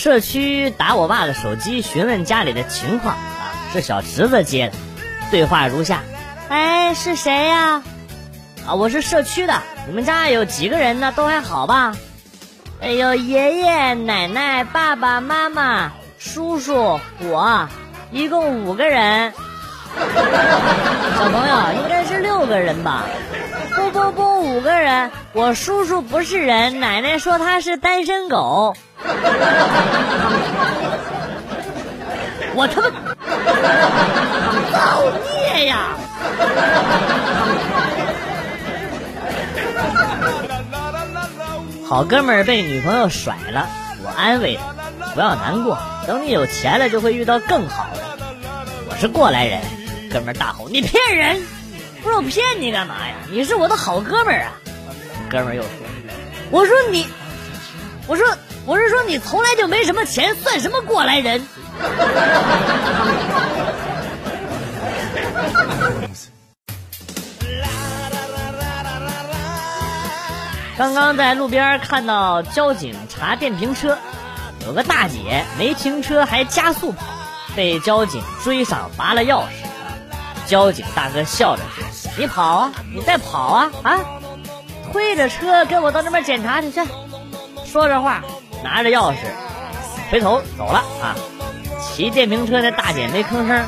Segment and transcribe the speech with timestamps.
[0.00, 4.74] 社区打我爸的手机询问家里的情况啊，是小侄子接的，
[5.30, 6.00] 对话如下：
[6.48, 7.82] 哎，是谁呀？
[8.66, 11.12] 啊，我是社区的，你们家有几个人呢？
[11.14, 11.94] 都还好吧？
[12.80, 17.68] 哎呦，爷爷奶奶、爸爸妈妈、叔叔，我，
[18.10, 19.34] 一共五个人。
[21.16, 23.04] 小朋友应该是六个人吧？
[23.74, 25.10] 不不不，五个人。
[25.32, 28.74] 我叔叔不是人，奶奶说他是单身狗。
[32.54, 32.90] 我他妈
[34.72, 35.04] 造
[35.54, 35.88] 孽呀！
[41.86, 43.68] 好哥们被女朋友甩了，
[44.02, 44.74] 我安慰他，
[45.14, 48.00] 不要难过，等你有钱了就会遇到更好的。
[48.88, 49.60] 我是过来人，
[50.10, 51.46] 哥们儿大吼：“你骗人！
[52.02, 53.14] 不是我骗你干嘛呀？
[53.30, 54.52] 你是我的好哥们儿啊！”
[55.30, 55.70] 哥们儿又说
[56.50, 57.06] ：“我说你，
[58.08, 58.26] 我说
[58.66, 61.46] 我是说你从来就没什么钱，算什么过来人？”
[70.76, 73.98] 刚刚在路边看到交警查电瓶车，
[74.66, 77.04] 有个大姐没停车还加速跑，
[77.54, 79.69] 被交警追上拔了钥匙。
[80.50, 83.70] 交警大哥笑着说：“你跑啊，你再跑啊？
[83.84, 84.00] 啊！
[84.92, 86.80] 推着车跟我到那边检查去去。”
[87.64, 88.24] 说着话，
[88.64, 89.18] 拿着钥匙
[90.10, 91.14] 回头走了啊。
[91.80, 93.64] 骑电瓶车的大姐没吭声，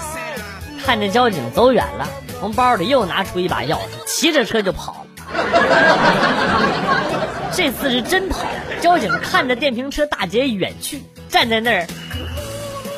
[0.85, 2.09] 看着交警走远了，
[2.41, 5.07] 从包里又拿出一把钥匙，骑着车就跑了。
[7.53, 8.41] 这次是真跑，
[8.81, 11.87] 交警看着电瓶车大姐远去，站在那儿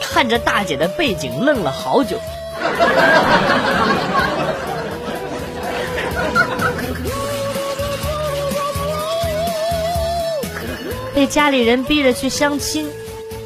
[0.01, 2.19] 看着大姐的背景愣了好久。
[11.15, 12.91] 被家里人逼着去相亲，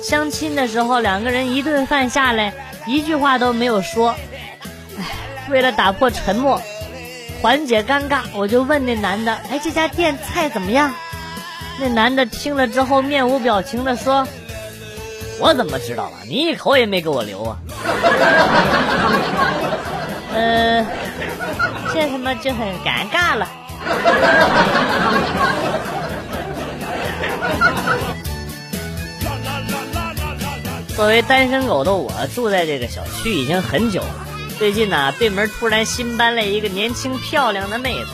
[0.03, 2.55] 相亲的时候两个人一顿饭下来
[2.87, 4.15] 一句话都没有说，
[4.99, 5.05] 唉，
[5.51, 6.63] 为了打破沉默。
[7.41, 10.93] 缓解尴尬，我就问那男的：“哎，这家店菜怎么样？”
[11.79, 14.27] 那男的听了之后面无表情的说
[15.39, 16.19] ：“我怎么知道啊？
[16.27, 17.57] 你一口也没给我留啊！”
[20.35, 20.85] 呃，
[21.93, 23.49] 这他妈就很尴尬了。
[30.95, 34.27] 作为单身狗的我，住在这个小区已经很久了。
[34.59, 38.11] 最近呢，对门突然新搬来一个年轻漂亮的妹子。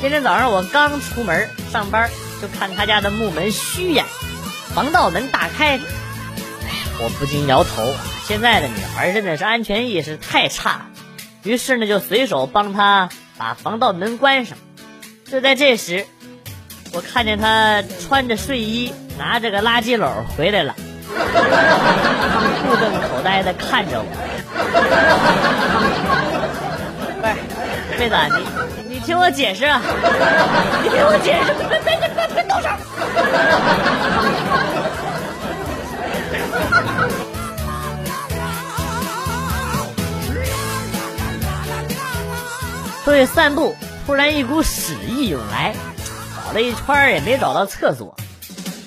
[0.00, 4.04] 今天早上我刚出门上班，就看她家的木门虚掩，
[4.74, 5.78] 防盗门大开。
[6.98, 7.94] 我不禁摇头。
[8.26, 10.86] 现在的女孩真的是安全意识太差。
[11.42, 14.56] 于是呢，就随手帮她把防盗门关上。
[15.24, 16.06] 就在这时，
[16.92, 20.74] 我看见她穿着睡衣，拿着个垃圾篓回来了，
[21.08, 24.06] 目瞪口呆的看着我。
[27.20, 27.34] 不是，
[27.98, 28.16] 妹子，
[28.88, 29.80] 你你听我解释啊！
[30.82, 32.68] 你听我解释，别别别别动手！
[43.04, 43.76] 出去散步，
[44.06, 45.74] 突然一股屎意涌来，
[46.46, 48.14] 找了一圈也没找到厕所，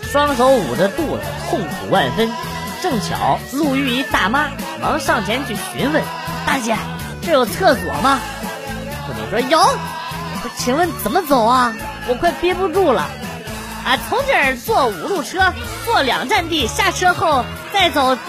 [0.03, 2.31] 双手捂着肚子，痛苦万分。
[2.81, 4.49] 正巧路遇一大妈。
[4.81, 6.03] 忙上前去询问
[6.45, 6.75] ：“大姐，
[7.21, 8.19] 这有厕所吗？”
[9.07, 9.59] 妇女说：“有。”
[10.57, 11.73] 请问怎么走啊？
[12.07, 13.01] 我快憋不住了。
[13.83, 15.51] 啊，从这儿坐五路车，
[15.85, 18.15] 坐两站地，下车后再走。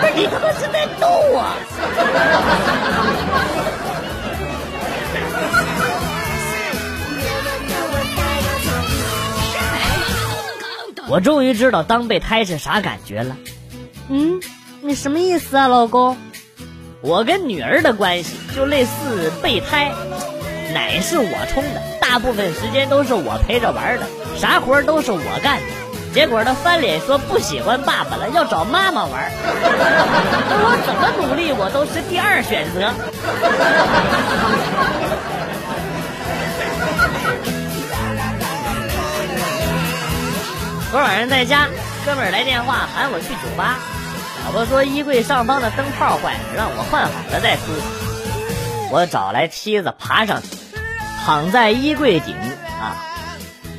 [0.00, 1.42] 不是你他妈是在逗我？
[11.12, 13.36] 我终于知道当备胎是啥感觉了。
[14.08, 14.40] 嗯。
[14.80, 16.16] 你什么意思啊，老公？
[17.02, 19.92] 我跟女儿的关系就类似备胎，
[20.72, 24.06] 奶是我冲的，大部分时间都是我陪着玩的，
[24.38, 25.66] 啥活都是我干的。
[26.14, 29.30] 结果她翻脸说不喜欢爸爸了，要找妈妈玩。
[30.64, 32.90] 我怎么努力，我都是第二选择。
[40.92, 41.68] 昨晚上在家，
[42.04, 43.78] 哥们儿来电话喊我去酒吧。
[44.44, 47.62] 老婆说衣柜上方的灯泡坏了，让我换好了再出。
[48.90, 50.48] 我找来梯子爬上去，
[51.24, 52.36] 躺在衣柜顶
[52.78, 53.00] 啊。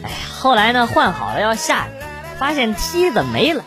[0.03, 1.91] 哎呀，后来呢换好了要下去，
[2.39, 3.63] 发现梯子没了，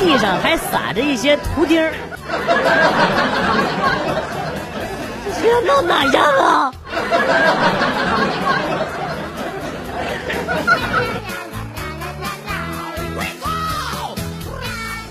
[0.00, 1.92] 地上还撒着一些图钉儿。
[5.42, 6.72] 这要闹哪样啊？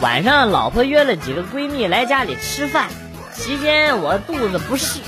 [0.02, 2.88] 晚上老婆约了几个闺蜜来家里吃饭，
[3.36, 5.00] 期间我肚子不适，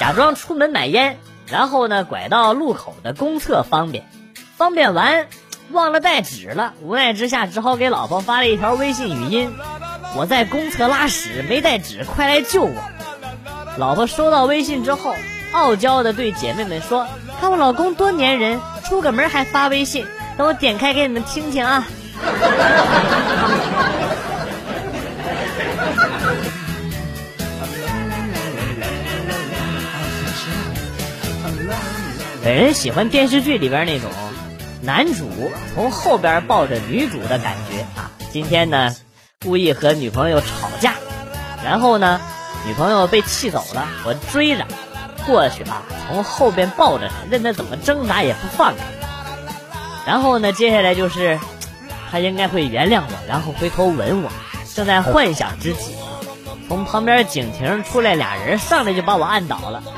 [0.00, 1.16] 假装出门买烟，
[1.46, 4.10] 然后呢拐到路口的公厕方便，
[4.56, 5.28] 方便完
[5.70, 9.52] 忘了带纸了，无奈之下只好给老婆发了一条微信语音
[10.18, 12.82] ：“我在公厕拉屎没带纸，快来救我。”
[13.78, 15.14] 老婆收到微信之后，
[15.52, 17.06] 傲娇的对姐妹们说
[17.40, 20.04] ：“看我老公多粘人，出个门还发微信，
[20.36, 21.86] 等我点开给你们听听啊。”
[32.44, 34.10] 本人喜欢电视剧里边那种
[34.80, 35.28] 男主
[35.74, 38.10] 从后边抱着女主的感觉啊。
[38.30, 38.94] 今天呢，
[39.42, 40.46] 故意和女朋友吵
[40.80, 40.94] 架，
[41.62, 42.20] 然后呢，
[42.66, 44.66] 女朋友被气走了，我追着
[45.26, 48.82] 过去啊，从后边抱着她，任她怎么挣扎也不放开。
[50.06, 51.38] 然后呢，接下来就是
[52.10, 54.30] 他应该会原谅我，然后回头吻我。
[54.74, 55.94] 正在幻想之际，
[56.68, 59.82] 从旁边警亭出来俩人，上来就把我按倒了。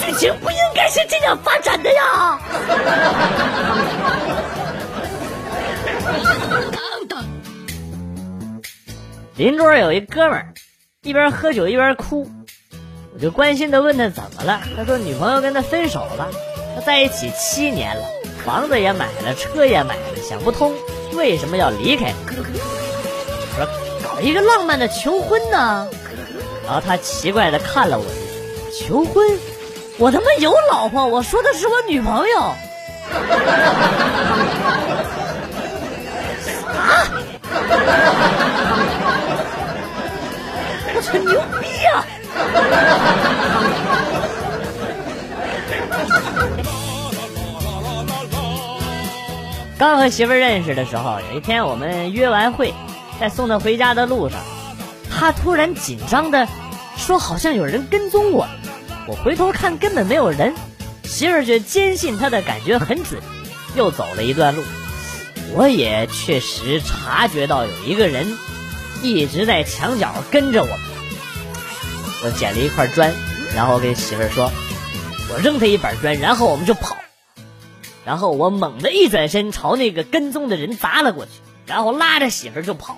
[0.00, 2.38] 剧情不应该是这样发展的呀！
[9.36, 10.54] 邻桌有一哥们儿，
[11.02, 12.28] 一边喝酒一边哭，
[13.14, 14.62] 我就关心的问他怎么了。
[14.76, 16.28] 他说女朋友跟他分手了，
[16.80, 18.04] 在一起七年了，
[18.44, 20.74] 房子也买了，车也买了，想不通
[21.12, 22.12] 为什么要离开。
[22.26, 22.32] 我
[23.56, 23.66] 说
[24.02, 25.88] 搞一个浪漫的求婚呢。
[26.64, 29.26] 然后他奇怪的看了我一眼，求婚。
[29.98, 32.38] 我他妈有老婆，我说的是我女朋友。
[36.78, 37.08] 啊！
[40.94, 42.04] 我操，牛逼啊！
[49.78, 52.74] 刚和媳妇认识的时候，有一天我们约完会，
[53.20, 54.40] 在送她回家的路上，
[55.08, 56.48] 她突然紧张的
[56.96, 58.48] 说：“好像有人跟踪我。”
[59.06, 60.52] 我回头看，根本没有人，
[61.04, 63.22] 媳妇儿却坚信她的感觉很准。
[63.76, 64.64] 又走了一段路，
[65.52, 68.36] 我也确实察觉到有一个人
[69.00, 70.68] 一直在墙角跟着我。
[72.24, 73.14] 我捡了一块砖，
[73.54, 74.50] 然后跟媳妇儿说
[75.32, 76.97] ：“我扔他一板砖，然后我们就跑。”
[78.08, 81.32] 然后我猛地一转身，朝那个跟踪的人砸了过去，
[81.66, 82.96] 然后拉着媳妇就跑。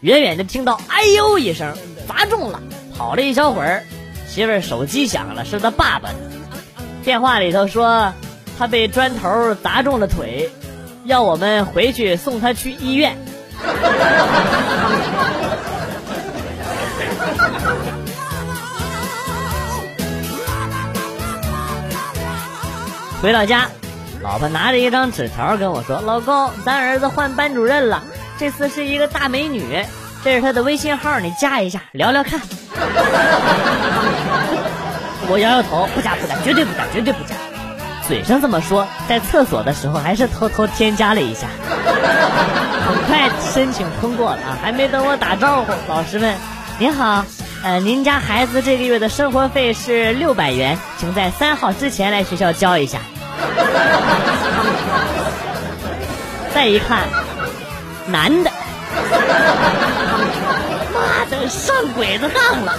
[0.00, 1.76] 远远的听到“哎呦”一声，
[2.08, 2.62] 砸中了。
[2.96, 3.84] 跑了一小会儿。
[4.26, 6.14] 媳妇儿手机响了，是他爸爸的。
[7.04, 8.14] 电话里头说
[8.58, 10.50] 他被砖头砸中了腿，
[11.04, 13.18] 要我们回去送他去医院。
[23.20, 23.70] 回到家，
[24.22, 28.04] 老婆拿着一张纸条跟我说：“老公，咱儿子换班主任了，
[28.38, 29.84] 这次是一个大美女，
[30.22, 32.40] 这是他的微信号，你加一下，聊聊看。
[35.28, 37.34] ”我摇摇头，不加不加，绝对不加，绝对不加。
[38.06, 41.48] 嘴上这么说，在厕所的时候还是偷偷添加了一下。
[42.86, 44.56] 很快申请通过了！
[44.62, 46.36] 还没等我打招呼，老师们
[46.78, 47.24] ：“您好，
[47.64, 53.00] 呃，您家孩子这个月的生活费是六百元，请在三号之前来学校交一下。”
[56.54, 57.08] 再一看，
[58.06, 58.50] 男的。
[60.92, 62.78] 妈的，上鬼子当了！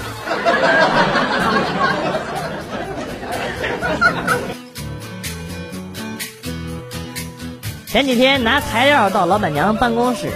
[7.88, 10.30] 前几天拿材料到老板娘办公室，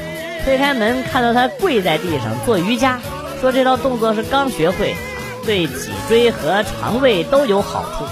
[0.44, 3.00] 推开门看到她跪在地上做瑜伽，
[3.40, 4.96] 说这套动作是刚学会，
[5.46, 8.06] 对脊椎和肠胃都有好处。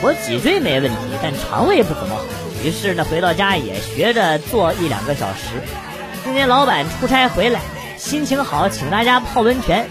[0.00, 2.22] 我脊椎没问题，但肠胃不怎么好。
[2.64, 5.60] 于是呢，回到家也学着做一两个小时。
[6.24, 7.60] 今天老板出差回来。
[7.96, 9.88] 心情好，请大家泡温泉。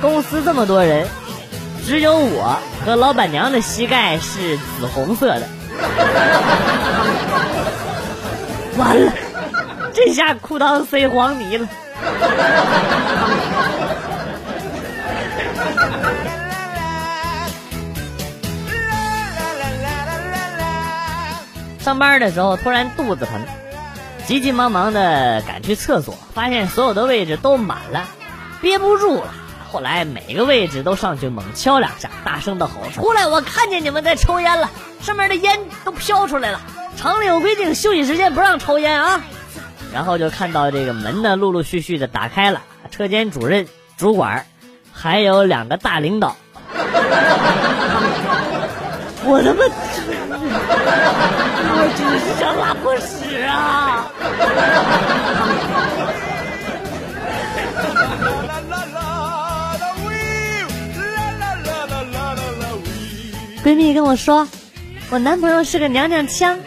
[0.00, 1.06] 公司这么多人，
[1.84, 5.42] 只有我和老板娘的膝盖是紫红色的。
[8.78, 9.12] 完了，
[9.92, 11.68] 这下裤裆塞黄泥了。
[21.90, 23.42] 上班的时候突然肚子疼。
[24.24, 28.04] 急急忙忙的赶去厕所，发现所有的位置都满了，
[28.60, 29.24] 憋不住了。
[29.72, 33.26] 后来每个位置都上去猛敲两下，大声的吼：“出来！
[33.26, 34.70] 我看见你们在抽烟了，
[35.00, 36.60] 上面的烟都飘出来了。
[36.96, 39.20] 厂里有规定，休息时间不让抽烟啊。”
[39.92, 43.66] 然后就看到这个门呢，陆陆续续的打开了，车间主任、
[43.96, 44.46] 主管，
[44.92, 46.36] 还有两个大领导。
[49.22, 49.64] 我他妈，
[51.72, 54.10] 我真是想拉破屎啊！
[63.62, 64.48] 闺蜜跟我说，
[65.10, 66.58] 我男朋友是个娘娘腔，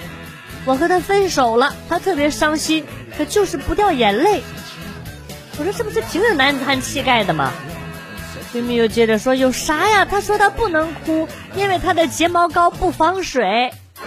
[0.65, 2.85] 我和他分手了，他特别伤心，
[3.17, 4.43] 可就是不掉眼泪。
[5.57, 7.51] 我说这不是挺有男子汉气概的吗？
[8.53, 10.05] 闺蜜又接着说，有啥呀？
[10.05, 13.73] 她说她不能哭，因为她的睫毛膏不防水。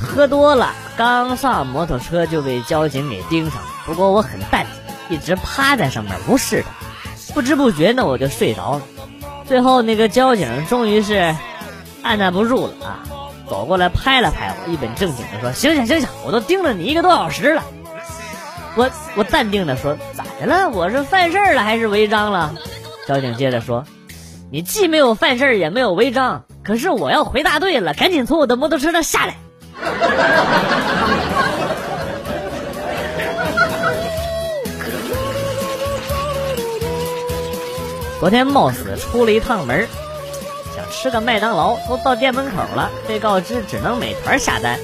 [0.00, 3.68] 喝多了，刚上摩托车就被交警给盯上了。
[3.86, 4.70] 不过我很淡定。
[5.10, 8.82] 一直趴在上面无视他，不知不觉呢我就睡着了。
[9.46, 11.36] 最后那个交警终于是
[12.02, 13.04] 按捺不住了啊，
[13.48, 17.62] 走过来拍了拍我，一本正经的说：“醒醒醒醒，我都盯了你一个多小时了。”
[18.76, 20.70] 我我淡定的说：“咋的了？
[20.70, 22.54] 我是犯事儿了还是违章了？”
[23.06, 23.84] 交警接着说
[24.50, 29.36] ：“你既没有犯事儿也没有违章，可是我要回大队了，赶紧从我的摩托车上下来。
[38.20, 39.86] ”昨天冒死出了一趟门，
[40.74, 44.78] 想吃个麦当劳，都到店门口了，被告知只能美团下单。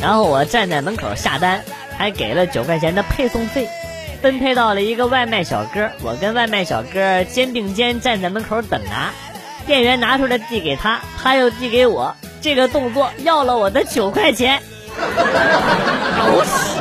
[0.00, 1.62] 然后我站在门口下单，
[1.96, 3.68] 还给了九块钱的配送费，
[4.22, 5.90] 分配到了一个外卖小哥。
[6.02, 9.10] 我跟外卖小哥肩并肩站在门口等拿，
[9.66, 14.62] 店员拿出来递给他，他又递给我，这个动作要了我的九块钱。
[14.96, 16.80] 狗屎！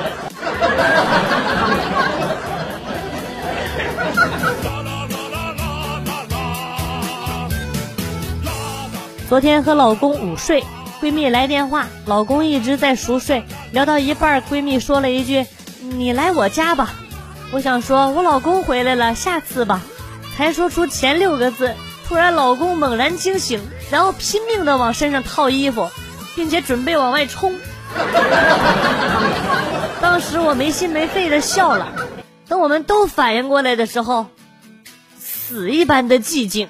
[9.28, 10.64] 昨天和老公午睡，
[11.02, 15.46] 闺蜜来电话，老公一直在熟睡，聊到一半，闺蜜说了一句
[15.84, 16.94] ：“你来我家吧。”
[17.52, 19.82] 我想说，我老公回来了，下次吧。
[20.38, 21.76] 才说出前六个字，
[22.08, 23.60] 突然老公猛然惊醒，
[23.92, 25.90] 然后拼命的往身上套衣服，
[26.34, 27.54] 并且准备往外冲。
[30.00, 31.92] 当时我没心没肺的笑了。
[32.48, 34.28] 等我们都反应过来的时候，
[35.20, 36.70] 死一般的寂静。